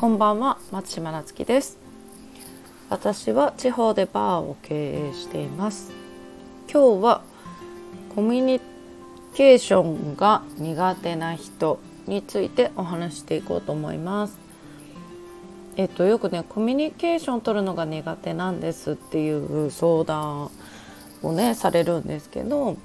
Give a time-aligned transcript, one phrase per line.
[0.00, 1.76] こんばんは松島なつきです。
[2.88, 5.92] 私は地方でバーを経営しています。
[6.72, 7.22] 今日は
[8.16, 8.60] コミュニ
[9.34, 14.38] ケーションが苦手な人についてお話していこうと思います。
[15.76, 20.50] えっとよくねコミュニケーション取るのが苦手なんですっていう相談
[21.22, 22.78] をねされるんですけど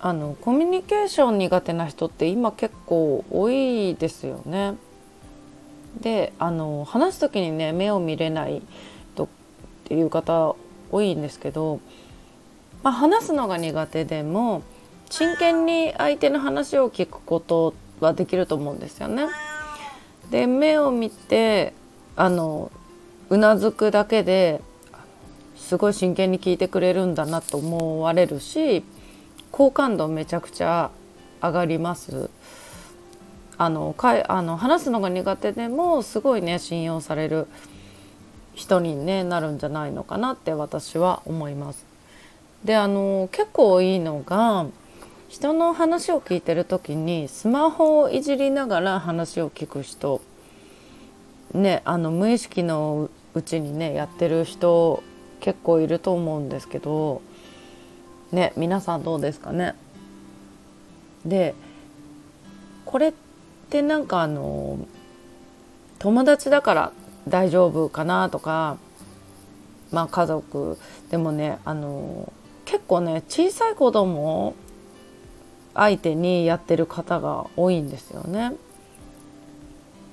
[0.00, 4.76] あのコミュニケーション苦手な人って今結構多いですよね。
[5.98, 8.62] であの話す時にね目を見れない
[9.14, 9.28] とっ
[9.84, 10.54] ていう方
[10.90, 11.80] 多いんですけど、
[12.82, 14.62] まあ、話すのが苦手でも
[15.10, 19.26] 真剣に相手の話を聞くことはできると思うんですよね。
[20.30, 21.72] で目を見て
[22.16, 22.70] あの
[23.30, 24.60] うなずくだけで
[25.56, 28.84] すごい真剣に聞いてくれるんだなと思われるし
[29.50, 30.90] 好感度めちゃくちゃ
[31.42, 32.30] 上がります。
[33.58, 37.48] あのかいあの話すのが苦手でもすごいね信用される
[38.54, 41.84] 人に、ね、なるんじゃないのかなって私は思います。
[42.64, 44.66] であの結構いいのが
[45.28, 50.20] 人の話を聞いてる時にスマホをいじりながら話を聞く人
[51.52, 55.02] ねあの無意識のうちにねやってる人
[55.40, 57.22] 結構いると思うんですけど
[58.32, 59.74] ね皆さんどうですかね
[61.24, 61.54] で
[62.84, 63.27] これって
[63.70, 64.78] でなんかあの
[65.98, 66.92] 友達だから
[67.26, 68.78] 大丈夫かなとか
[69.90, 70.78] まあ家族
[71.10, 72.32] でもねあの
[72.64, 74.54] 結構ね小さい子供
[75.74, 78.54] 相手にやってる方が多いんですよね。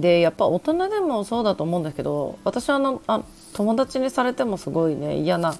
[0.00, 3.22] でやっぱ大人でもそうだと思うんですけど私はあのあ
[3.52, 5.54] 友達にされてもすごいね嫌な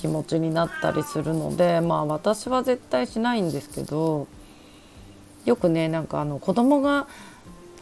[0.00, 4.26] 気持ちになったりするのでまあ私は絶対しないんですけど
[5.44, 7.06] よくねなんかあの子供が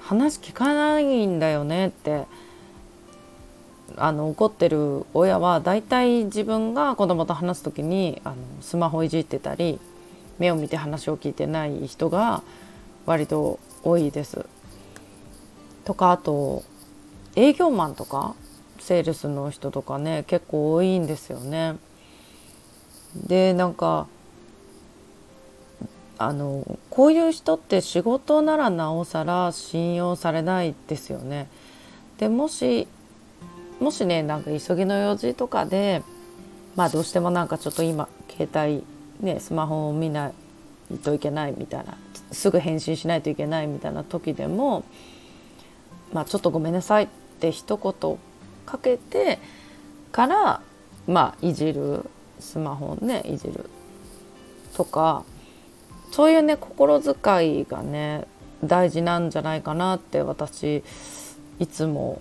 [0.00, 2.24] 話聞かないんだよねって
[3.96, 9.78] あの怒ってる親は大体自分が子供と話す時にあのスマホいじってたり
[10.38, 12.42] 目を見て話を聞いてない人が
[13.06, 14.46] 割と多いです。
[15.84, 16.62] とかあと
[17.34, 18.34] 営業マンとか
[18.78, 21.76] セールスの人とかね結構多いんですよね。
[23.14, 24.06] でなんか
[26.26, 31.48] あのこういう人って仕事ならなおさら信用されないですよね。
[32.18, 32.86] でもし
[33.80, 36.02] もしねなんか急ぎの用事とかで
[36.76, 38.84] まあどうしてもなんかちょっと今携帯
[39.20, 40.32] ねスマホを見な
[40.90, 41.96] いといけないみたいな
[42.30, 44.84] すぐ返信しないといけないみたいな時でも
[46.12, 47.08] 「まあ、ちょっとごめんなさい」っ
[47.40, 48.18] て一言
[48.66, 49.38] かけて
[50.12, 50.60] から
[51.08, 53.68] まあいじるスマホねいじる
[54.74, 55.24] とか
[56.12, 58.26] そういうね心遣いがね
[58.62, 60.84] 大事なんじゃないかなって私
[61.58, 62.20] いつも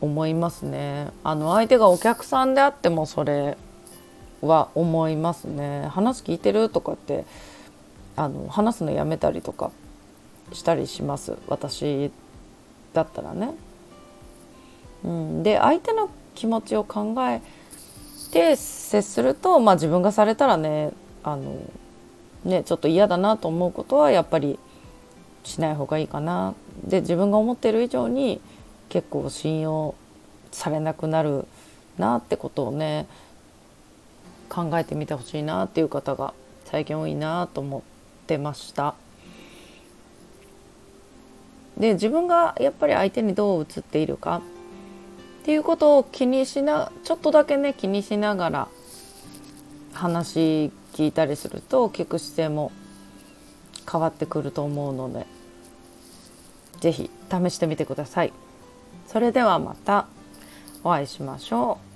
[0.00, 1.08] 思いますね。
[1.24, 3.58] あの相手がお客さんであってもそれ
[4.40, 5.88] は思いますね。
[5.88, 7.24] 話聞いてるとかって
[8.16, 9.72] あの話すのやめたりとか
[10.52, 12.10] したりします私
[12.94, 13.50] だったらね。
[15.04, 17.40] うん、で相手の気持ちを考え
[18.32, 20.92] て接すると、まあ、自分がされたらね
[21.22, 21.60] あの
[22.48, 24.58] ねちょっと嫌だなと思うことはやっぱり
[25.44, 26.54] しない方がいいかな
[26.84, 28.40] で自分が思ってる以上に
[28.88, 29.94] 結構信用
[30.50, 31.46] されなくなる
[31.98, 33.06] なってことをね
[34.48, 36.32] 考えてみてほしいなっていう方が
[36.64, 38.94] 最近多いなと思ってました。
[41.76, 44.42] で自分がやっぱり相手にどう映っているか
[45.42, 48.68] っていうことを気にしなちょっとだけね気にしながら
[49.92, 52.72] 話聞いたりすると聞く姿勢も
[53.88, 55.26] 変わってくると思うので
[56.80, 58.32] 是非試してみてください。
[59.06, 60.08] それではまた
[60.82, 61.87] お会いしましょう。